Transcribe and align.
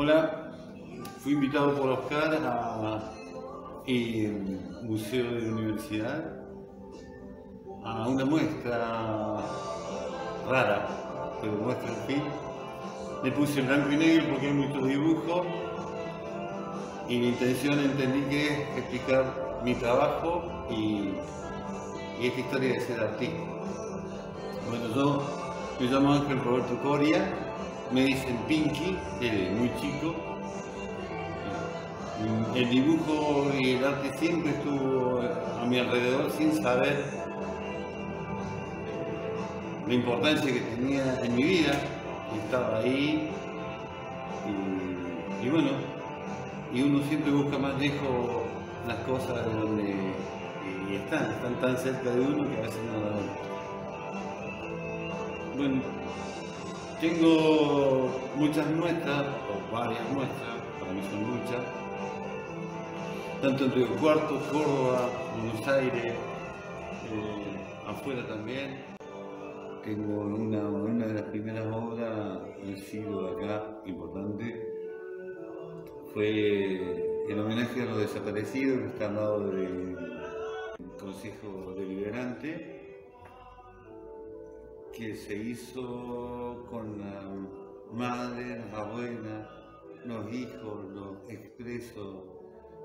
Hola, 0.00 0.52
fui 1.18 1.32
invitado 1.32 1.74
por 1.74 1.90
Oscar 1.90 2.32
a 2.32 3.00
el 3.84 4.60
Museo 4.84 5.24
de 5.24 5.40
la 5.40 5.52
Universidad 5.52 6.24
a 7.84 8.06
una 8.06 8.24
muestra 8.24 9.42
rara, 10.48 11.38
pero 11.40 11.52
muestra 11.54 11.88
en 11.88 12.06
fin. 12.06 12.22
Le 13.24 13.32
puse 13.32 13.60
blanco 13.60 13.90
y 13.90 13.96
negro 13.96 14.26
porque 14.30 14.46
hay 14.46 14.52
muchos 14.52 14.86
dibujos 14.86 15.46
y 17.08 17.18
mi 17.18 17.28
intención 17.30 17.80
entendí 17.80 18.20
que 18.30 18.46
es 18.52 18.78
explicar 18.78 19.60
mi 19.64 19.74
trabajo 19.74 20.64
y, 20.70 21.14
y 22.20 22.26
esta 22.28 22.40
historia 22.40 22.74
de 22.74 22.80
ser 22.82 23.00
artista. 23.00 23.42
Bueno, 24.70 24.94
yo 24.94 25.22
me 25.80 25.86
llamo 25.86 26.12
Ángel 26.12 26.38
Roberto 26.38 26.80
Coria, 26.84 27.47
me 27.92 28.04
dicen 28.04 28.36
Pinky, 28.46 28.96
desde 29.20 29.50
muy 29.50 29.70
chico. 29.80 30.14
El 32.54 32.68
dibujo 32.70 33.50
y 33.56 33.74
el 33.74 33.84
arte 33.84 34.10
siempre 34.18 34.50
estuvo 34.50 35.20
a 35.60 35.64
mi 35.66 35.78
alrededor 35.78 36.30
sin 36.32 36.52
saber 36.60 37.04
la 39.86 39.94
importancia 39.94 40.52
que 40.52 40.60
tenía 40.60 41.20
en 41.22 41.36
mi 41.36 41.42
vida. 41.44 41.72
Estaba 42.44 42.78
ahí 42.78 43.30
y, 45.42 45.48
bueno, 45.48 45.70
y 46.74 46.82
uno 46.82 47.02
siempre 47.08 47.30
busca 47.30 47.58
más 47.58 47.78
lejos 47.78 48.42
las 48.86 48.98
cosas 48.98 49.46
de 49.46 49.52
donde 49.54 49.94
y 50.90 50.94
están, 50.96 51.30
están 51.30 51.54
tan 51.60 51.76
cerca 51.76 52.10
de 52.10 52.20
uno 52.20 52.48
que 52.48 52.58
a 52.58 52.62
veces 52.62 52.80
no 52.92 53.00
da 53.00 53.16
Bueno, 55.56 55.82
tengo 57.00 58.10
muchas 58.34 58.68
muestras, 58.70 59.26
o 59.48 59.72
varias 59.72 60.12
muestras, 60.12 60.56
para 60.80 60.92
mí 60.92 61.00
son 61.10 61.30
muchas, 61.30 61.62
tanto 63.40 63.66
en 63.66 63.72
Río 63.72 63.88
Cuarto, 64.00 64.40
Córdoba, 64.50 65.08
Buenos 65.36 65.68
Aires, 65.68 66.12
eh, 66.12 67.86
afuera 67.86 68.26
también. 68.26 68.84
Tengo 69.84 70.22
una, 70.22 70.68
una 70.68 71.06
de 71.06 71.14
las 71.14 71.22
primeras 71.22 71.66
obras, 71.72 72.10
ha 72.10 72.76
sido 72.90 73.28
acá 73.28 73.80
importante, 73.86 74.60
fue 76.12 77.24
el 77.28 77.38
homenaje 77.38 77.82
a 77.82 77.84
los 77.86 77.98
desaparecidos 77.98 78.80
que 78.80 78.86
está 78.86 79.06
al 79.06 79.14
lado 79.14 79.50
del 79.50 79.96
Consejo 80.98 81.74
Deliberante, 81.76 82.77
que 84.98 85.14
se 85.14 85.36
hizo 85.36 86.66
con 86.68 86.98
la 86.98 87.22
madre, 87.92 88.58
las 88.58 88.74
abuelas, 88.74 89.48
los 90.04 90.32
hijos, 90.32 90.90
los 90.92 91.30
expresos 91.30 92.24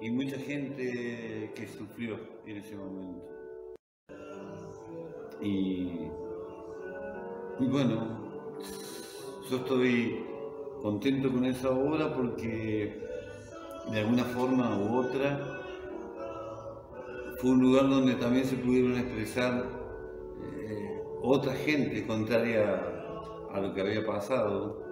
y 0.00 0.10
mucha 0.10 0.36
gente 0.36 1.52
que 1.54 1.68
sufrió 1.68 2.18
en 2.46 2.56
ese 2.56 2.74
momento. 2.74 3.28
Y, 5.40 6.08
bueno, 7.60 8.58
yo 9.48 9.56
estoy 9.56 10.24
contento 10.82 11.30
con 11.30 11.44
esa 11.44 11.70
obra 11.70 12.12
porque 12.12 13.06
de 13.92 14.00
alguna 14.00 14.24
forma 14.24 14.76
u 14.78 14.96
otra 14.96 15.62
fue 17.38 17.50
un 17.52 17.60
lugar 17.60 17.88
donde 17.88 18.16
también 18.16 18.46
se 18.46 18.56
pudieron 18.56 18.98
expresar 18.98 19.64
eh, 20.42 21.00
otra 21.22 21.52
gente 21.54 22.06
contraria 22.06 22.82
a 23.52 23.60
lo 23.60 23.74
que 23.74 23.80
había 23.80 24.06
pasado, 24.06 24.82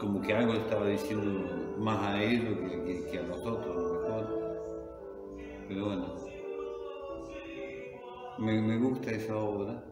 como 0.00 0.20
que 0.20 0.34
algo 0.34 0.54
estaba 0.54 0.86
diciendo 0.88 1.76
más 1.78 2.02
a 2.02 2.22
ellos 2.22 2.58
que, 3.10 3.18
a 3.18 3.22
nosotros, 3.22 3.76
a 3.76 3.80
lo 3.80 4.02
mejor. 4.02 4.46
Pero 5.68 5.84
bueno, 5.86 6.14
me, 8.38 8.78
gusta 8.78 9.10
esa 9.10 9.36
obra. 9.36 9.84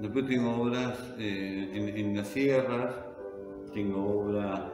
Después 0.00 0.26
tengo 0.26 0.62
obras 0.62 1.14
eh, 1.18 1.70
en, 1.72 1.96
en 1.96 2.16
las 2.16 2.28
sierras, 2.28 2.94
tengo 3.72 4.20
obras 4.20 4.70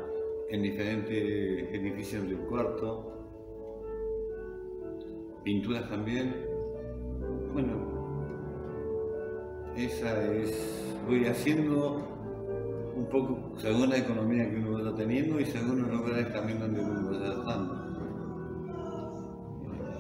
en 0.50 0.62
diferentes 0.62 1.72
edificios 1.72 2.28
del 2.28 2.38
cuarto, 2.40 3.12
pinturas 5.44 5.88
también. 5.88 6.51
Bueno, 7.52 7.72
esa 9.76 10.24
es, 10.24 10.96
voy 11.06 11.26
haciendo 11.26 12.02
un 12.96 13.06
poco 13.10 13.52
según 13.58 13.90
la 13.90 13.98
economía 13.98 14.48
que 14.50 14.56
uno 14.56 14.72
vaya 14.72 14.96
teniendo 14.96 15.38
y 15.38 15.44
según 15.44 15.82
los 15.82 15.90
lugares 15.90 16.32
también 16.32 16.60
donde 16.60 16.80
uno 16.80 17.10
vaya 17.10 17.32
estando. 17.34 17.74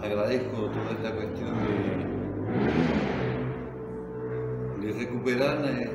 Agradezco 0.00 0.56
toda 0.70 0.90
esta 0.92 1.14
cuestión 1.14 1.54
de, 4.80 4.86
de 4.86 4.92
recuperar, 4.98 5.64
eh, 5.66 5.90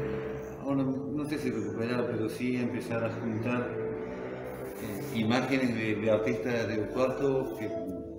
no 0.66 1.26
sé 1.26 1.40
si 1.40 1.50
recuperar, 1.50 2.06
pero 2.06 2.30
sí 2.30 2.58
empezar 2.58 3.04
a 3.04 3.10
juntar 3.10 3.88
imágenes 5.16 5.76
de, 5.76 6.12
artistas 6.12 6.68
del 6.68 6.88
cuarto 6.90 7.56
que 7.58 7.70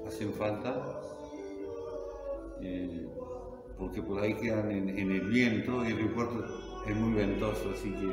hacen 0.06 0.32
falta, 0.32 1.00
eh, 2.60 3.06
porque 3.78 4.02
por 4.02 4.20
ahí 4.20 4.34
quedan 4.34 4.70
en, 4.70 4.98
el 4.98 5.20
viento 5.28 5.84
y 5.84 5.92
el 5.92 6.10
cuarto 6.12 6.44
es 6.86 6.96
muy 6.96 7.14
ventoso, 7.14 7.70
así 7.72 7.92
que 7.92 8.12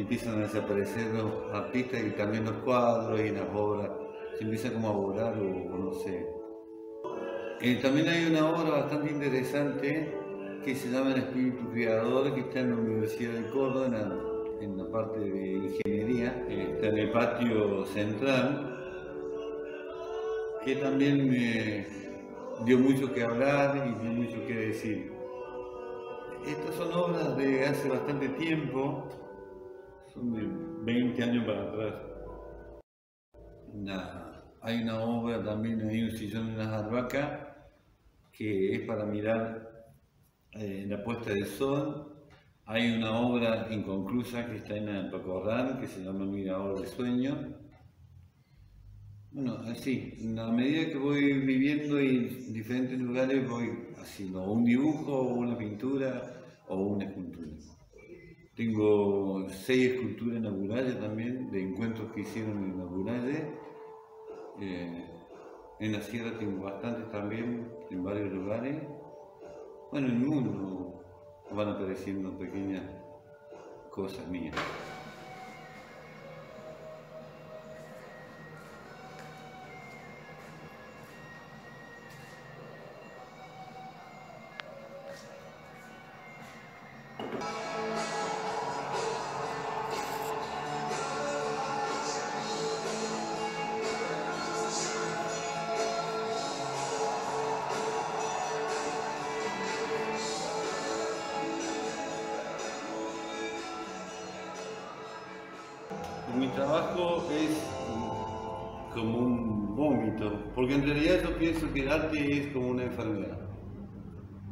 empiezan 0.00 0.34
a 0.34 0.42
desaparecer 0.42 1.14
los 1.14 1.52
artistas 1.52 2.00
y 2.04 2.10
también 2.10 2.44
los 2.44 2.54
cuadros 2.64 3.20
y 3.20 3.30
las 3.30 3.46
obras, 3.54 3.90
se 4.36 4.44
empieza 4.44 4.72
como 4.72 4.88
a 4.88 4.92
borrar 4.92 5.38
o, 5.38 5.78
no 5.78 5.92
sé. 5.94 6.26
Eh, 7.60 7.78
también 7.80 8.08
hay 8.08 8.26
una 8.26 8.50
obra 8.50 8.82
bastante 8.82 9.12
interesante 9.12 10.12
que 10.64 10.74
se 10.74 10.90
llama 10.90 11.12
El 11.12 11.18
Espíritu 11.18 11.70
Creador, 11.70 12.34
que 12.34 12.40
está 12.40 12.60
en 12.60 12.70
la 12.70 12.76
Universidad 12.76 13.32
de 13.32 13.50
Córdoba, 13.50 13.86
en 14.60 14.76
la 14.76 14.90
parte 14.90 15.20
de 15.20 15.52
ingeniería, 15.52 16.46
está 16.48 16.88
en 16.88 16.98
el 16.98 17.12
patio 17.12 17.86
central, 17.86 18.70
que 20.64 20.76
también 20.76 21.28
me 21.28 21.86
dio 22.64 22.78
mucho 22.78 23.12
que 23.12 23.22
hablar 23.22 23.76
y 23.76 24.02
dio 24.02 24.12
mucho 24.12 24.46
que 24.46 24.54
decir. 24.54 25.12
Estas 26.46 26.74
son 26.74 26.92
obras 26.92 27.36
de 27.36 27.64
hace 27.64 27.88
bastante 27.88 28.28
tiempo, 28.30 29.08
son 30.12 30.32
de 30.34 30.46
20 30.92 31.22
años 31.22 31.44
para 31.46 31.62
atrás. 31.62 31.94
hay 34.60 34.82
una 34.82 35.00
obra 35.02 35.42
también, 35.42 35.88
hay 35.88 36.02
un 36.02 36.10
sillón 36.10 36.50
en 36.50 36.58
las 36.58 36.68
albahacas, 36.68 37.48
que 38.32 38.74
es 38.74 38.80
para 38.82 39.04
mirar 39.04 39.86
eh, 40.52 40.84
la 40.88 41.02
puesta 41.02 41.32
del 41.32 41.46
sol 41.46 42.14
hay 42.66 42.96
una 42.96 43.20
obra 43.20 43.68
inconclusa 43.70 44.46
que 44.46 44.56
está 44.56 44.76
en 44.76 44.88
el 44.88 45.10
Pacorrán 45.10 45.78
que 45.78 45.86
se 45.86 46.02
llama 46.02 46.24
Mirador 46.24 46.80
de 46.80 46.86
Sueño. 46.86 47.36
Bueno, 49.34 49.58
así, 49.68 50.14
a 50.38 50.52
medida 50.52 50.92
que 50.92 50.96
voy 50.96 51.40
viviendo 51.40 51.98
en 51.98 52.52
diferentes 52.52 52.96
lugares 53.00 53.50
voy 53.50 53.68
haciendo 54.00 54.48
un 54.48 54.64
dibujo, 54.64 55.22
una 55.22 55.58
pintura 55.58 56.22
o 56.68 56.76
una 56.76 57.06
escultura. 57.06 57.48
Tengo 58.54 59.48
seis 59.48 59.94
esculturas 59.94 60.38
inaugurales 60.38 61.00
también, 61.00 61.50
de 61.50 61.64
encuentros 61.64 62.12
que 62.12 62.20
hicieron 62.20 62.74
inaugurales. 62.74 63.42
Eh, 64.60 65.04
en 65.80 65.92
la 65.92 66.00
sierra 66.00 66.38
tengo 66.38 66.62
bastantes 66.62 67.10
también, 67.10 67.72
en 67.90 68.04
varios 68.04 68.32
lugares. 68.32 68.80
Bueno, 69.90 70.06
en 70.06 70.14
el 70.14 70.26
mundo, 70.28 71.02
van 71.50 71.70
apareciendo 71.70 72.38
pequeñas 72.38 72.84
cosas 73.90 74.28
mías. 74.28 74.54
Mi 106.36 106.48
trabajo 106.48 107.26
es 107.30 107.74
como 108.92 109.18
un 109.18 109.76
vómito, 109.76 110.38
porque 110.54 110.74
en 110.74 110.82
realidad 110.82 111.22
yo 111.24 111.38
pienso 111.38 111.72
que 111.72 111.82
el 111.82 111.88
arte 111.88 112.38
es 112.38 112.52
como 112.52 112.68
una 112.68 112.84
enfermedad. 112.84 113.38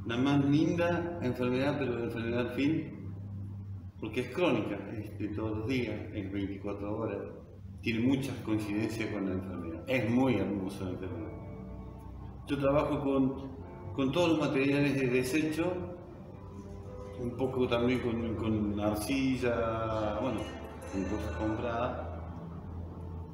La 0.06 0.16
más 0.16 0.44
linda 0.44 1.18
enfermedad, 1.22 1.76
pero 1.78 1.98
la 1.98 2.04
enfermedad 2.04 2.40
al 2.40 2.50
fin, 2.54 3.12
porque 4.00 4.20
es 4.22 4.28
crónica, 4.30 4.78
es 4.96 5.18
de 5.18 5.28
todos 5.28 5.58
los 5.58 5.68
días, 5.68 5.94
es 6.12 6.32
24 6.32 6.98
horas, 6.98 7.18
tiene 7.82 8.00
muchas 8.00 8.36
coincidencias 8.38 9.10
con 9.10 9.26
la 9.26 9.32
enfermedad, 9.32 9.84
es 9.86 10.10
muy 10.10 10.36
hermoso 10.36 10.84
la 10.84 10.90
enfermedad. 10.90 11.32
Yo 12.48 12.58
trabajo 12.58 13.00
con, 13.00 13.92
con 13.94 14.12
todos 14.12 14.30
los 14.30 14.40
materiales 14.40 15.00
de 15.00 15.06
desecho, 15.06 15.72
un 17.20 17.36
poco 17.36 17.68
también 17.68 18.00
con, 18.00 18.34
con 18.34 18.80
arcilla, 18.80 20.18
bueno, 20.20 20.40
con 20.92 21.04
cosas 21.04 21.36
compradas. 21.38 22.12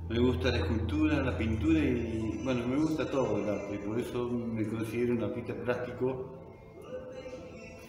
Me 0.08 0.18
gusta 0.20 0.50
la 0.50 0.58
escultura, 0.58 1.22
la 1.22 1.36
pintura 1.36 1.78
y 1.80 2.40
bueno, 2.42 2.66
me 2.66 2.76
gusta 2.76 3.10
todo 3.10 3.38
el 3.38 3.48
arte, 3.48 3.78
por 3.78 4.00
eso 4.00 4.28
me 4.28 4.66
considero 4.66 5.14
un 5.14 5.22
artista 5.22 5.52
plástico 5.54 6.38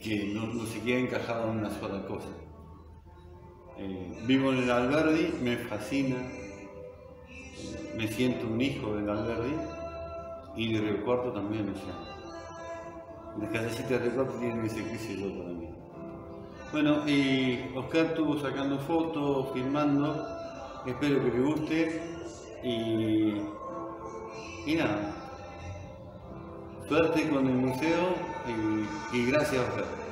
que 0.03 0.33
no, 0.33 0.65
se 0.65 0.81
queda 0.81 0.99
encajado 0.99 1.51
en 1.51 1.59
una 1.59 1.69
sola 1.69 2.05
cosa. 2.05 2.27
Eh, 3.77 4.23
vivo 4.25 4.51
en 4.51 4.63
el 4.63 4.71
Alberdi, 4.71 5.33
me 5.41 5.55
fascina, 5.57 6.17
eh, 7.29 7.93
me 7.95 8.07
siento 8.09 8.47
un 8.47 8.59
hijo 8.59 8.95
del 8.95 9.09
Alberdi 9.09 9.55
y 10.57 10.73
de 10.73 10.81
Río 10.81 11.05
Cuarto 11.05 11.31
también 11.31 11.65
me 11.65 11.73
siento. 11.73 12.09
Las 13.39 13.49
callecitas 13.49 13.89
de 13.89 13.99
Río 13.99 14.15
Cuarto 14.15 14.33
tienen 14.39 14.65
ese 14.65 15.17
yo 15.17 15.37
para 15.37 15.51
mí. 15.51 15.69
Bueno, 16.71 17.07
y 17.07 17.71
Oscar 17.75 18.05
estuvo 18.05 18.39
sacando 18.39 18.77
fotos, 18.77 19.47
filmando, 19.53 20.23
espero 20.85 21.23
que 21.23 21.31
le 21.31 21.39
guste 21.39 22.01
y, 22.63 23.41
y 24.71 24.75
nada. 24.75 25.15
Suerte 26.87 27.27
con 27.29 27.47
el 27.47 27.55
museo 27.55 28.13
y 29.13 29.25
gracias 29.31 29.67
Oscar. 29.67 30.08